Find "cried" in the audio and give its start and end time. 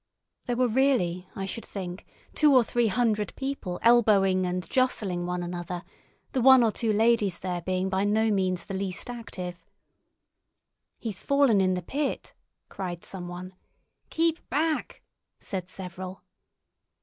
12.67-13.05